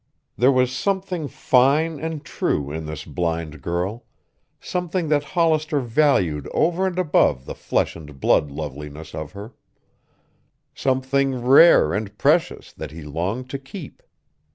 There 0.35 0.51
was 0.51 0.75
something 0.75 1.27
fine 1.27 1.99
and 1.99 2.25
true 2.25 2.71
in 2.71 2.87
this 2.87 3.05
blind 3.05 3.61
girl, 3.61 4.05
something 4.59 5.09
that 5.09 5.23
Hollister 5.37 5.79
valued 5.79 6.47
over 6.55 6.87
and 6.87 6.97
above 6.97 7.45
the 7.45 7.53
flesh 7.53 7.95
and 7.95 8.19
blood 8.19 8.49
loveliness 8.49 9.13
of 9.13 9.33
her, 9.33 9.53
something 10.73 11.39
rare 11.43 11.93
and 11.93 12.17
precious 12.17 12.73
that 12.73 12.89
he 12.89 13.03
longed 13.03 13.47
to 13.51 13.59
keep. 13.59 14.01